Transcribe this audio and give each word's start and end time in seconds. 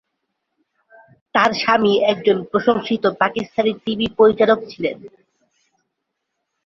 তার 1.35 1.51
স্বামী 1.53 1.93
একজন 2.11 2.37
প্রশংসিত 2.51 3.03
পাকিস্তানি 3.21 3.71
টিভি 3.83 4.07
পরিচালক 4.17 4.59
ছিলেন। 4.69 4.97